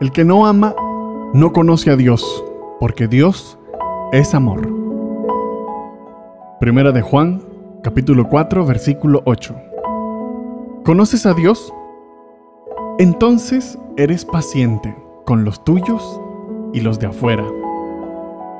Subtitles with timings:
[0.00, 0.74] El que no ama
[1.32, 2.44] no conoce a Dios,
[2.80, 3.56] porque Dios
[4.12, 4.68] es amor.
[6.58, 7.40] Primera de Juan,
[7.82, 9.54] capítulo 4, versículo 8.
[10.84, 11.72] ¿Conoces a Dios?
[12.98, 16.20] Entonces eres paciente con los tuyos
[16.72, 17.46] y los de afuera.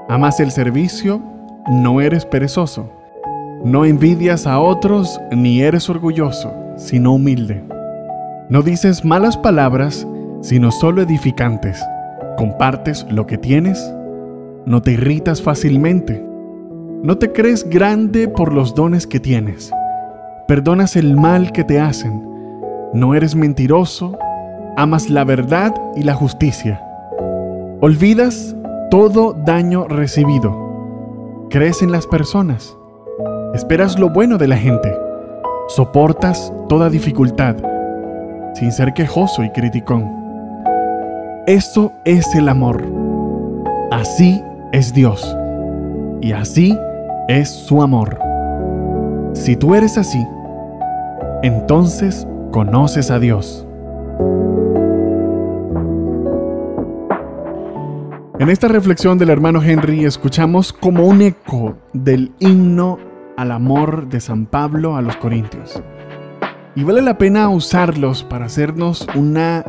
[0.09, 1.21] Amas el servicio,
[1.69, 2.89] no eres perezoso.
[3.64, 7.71] No envidias a otros ni eres orgulloso, sino humilde.
[8.53, 10.06] No dices malas palabras,
[10.42, 11.83] sino solo edificantes.
[12.37, 13.83] Compartes lo que tienes.
[14.66, 16.23] No te irritas fácilmente.
[17.02, 19.73] No te crees grande por los dones que tienes.
[20.46, 22.23] Perdonas el mal que te hacen.
[22.93, 24.19] No eres mentiroso.
[24.77, 26.84] Amas la verdad y la justicia.
[27.80, 28.55] Olvidas
[28.91, 31.48] todo daño recibido.
[31.48, 32.77] Crees en las personas.
[33.55, 34.95] Esperas lo bueno de la gente.
[35.69, 37.71] Soportas toda dificultad
[38.55, 40.23] sin ser quejoso y criticón.
[41.46, 42.85] Eso es el amor.
[43.90, 45.37] Así es Dios.
[46.21, 46.79] Y así
[47.29, 48.18] es su amor.
[49.35, 50.24] Si tú eres así,
[51.43, 53.66] entonces conoces a Dios.
[58.38, 62.98] En esta reflexión del hermano Henry escuchamos como un eco del himno
[63.37, 65.82] al amor de San Pablo a los Corintios.
[66.75, 69.65] Y vale la pena usarlos para hacernos una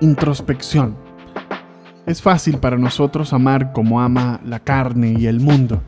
[0.00, 0.96] introspección.
[2.06, 5.82] Es fácil para nosotros amar como ama la carne y el mundo,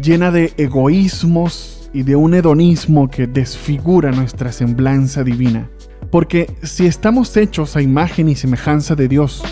[0.00, 5.68] llena de egoísmos y de un hedonismo que desfigura nuestra semblanza divina.
[6.08, 9.42] Porque si estamos hechos a imagen y semejanza de Dios,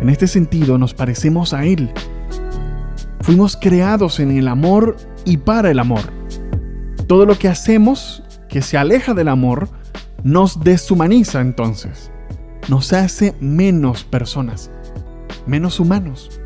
[0.00, 1.90] en este sentido nos parecemos a Él.
[3.22, 6.02] Fuimos creados en el amor y para el amor.
[7.08, 9.68] Todo lo que hacemos que se aleja del amor
[10.22, 12.10] nos deshumaniza entonces.
[12.68, 14.70] Nos hace menos personas,
[15.46, 16.40] menos humanos.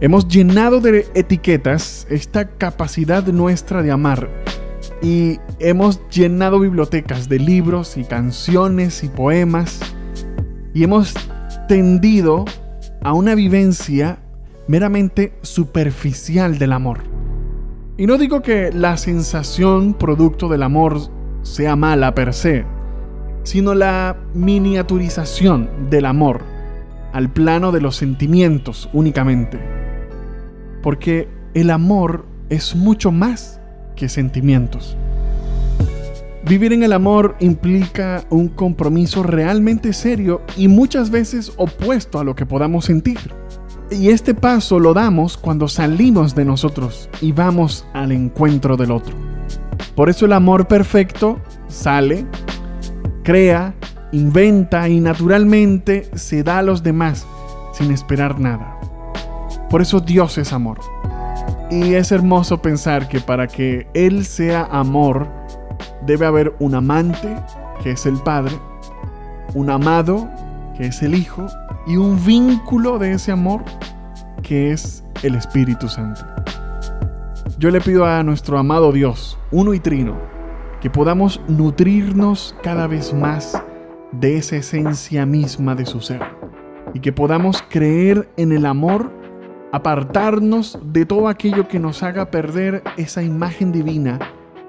[0.00, 4.30] Hemos llenado de etiquetas esta capacidad nuestra de amar
[5.02, 9.80] y hemos llenado bibliotecas de libros y canciones y poemas
[10.72, 11.14] y hemos
[11.68, 12.44] tendido
[13.02, 14.18] a una vivencia
[14.68, 17.09] meramente superficial del amor.
[18.00, 20.98] Y no digo que la sensación producto del amor
[21.42, 22.64] sea mala per se,
[23.42, 26.40] sino la miniaturización del amor
[27.12, 29.60] al plano de los sentimientos únicamente.
[30.82, 33.60] Porque el amor es mucho más
[33.96, 34.96] que sentimientos.
[36.46, 42.34] Vivir en el amor implica un compromiso realmente serio y muchas veces opuesto a lo
[42.34, 43.39] que podamos sentir.
[43.90, 49.16] Y este paso lo damos cuando salimos de nosotros y vamos al encuentro del otro.
[49.96, 52.24] Por eso el amor perfecto sale,
[53.24, 53.74] crea,
[54.12, 57.26] inventa y naturalmente se da a los demás
[57.72, 58.78] sin esperar nada.
[59.68, 60.78] Por eso Dios es amor.
[61.70, 65.28] Y es hermoso pensar que para que Él sea amor,
[66.06, 67.36] debe haber un amante,
[67.82, 68.54] que es el Padre,
[69.54, 70.28] un amado,
[70.76, 71.46] que es el Hijo,
[71.90, 73.64] y un vínculo de ese amor,
[74.44, 76.20] que es el Espíritu Santo.
[77.58, 80.16] Yo le pido a nuestro amado Dios, uno y trino,
[80.80, 83.60] que podamos nutrirnos cada vez más
[84.12, 86.22] de esa esencia misma de su ser,
[86.94, 89.10] y que podamos creer en el amor,
[89.72, 94.20] apartarnos de todo aquello que nos haga perder esa imagen divina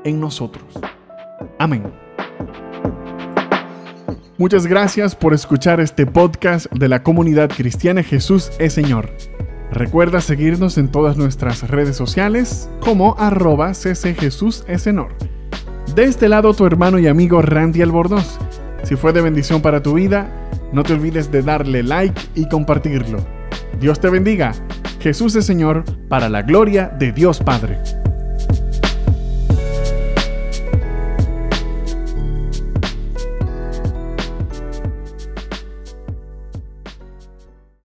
[0.04, 0.80] en nosotros.
[1.60, 1.84] Amén.
[4.42, 9.12] Muchas gracias por escuchar este podcast de la comunidad cristiana Jesús es Señor.
[9.72, 15.14] Recuerda seguirnos en todas nuestras redes sociales como arroba ccjesusesenor.
[15.94, 18.40] De este lado tu hermano y amigo Randy Albornoz.
[18.82, 23.20] Si fue de bendición para tu vida, no te olvides de darle like y compartirlo.
[23.80, 24.54] Dios te bendiga.
[25.02, 27.78] Jesús es Señor para la gloria de Dios Padre.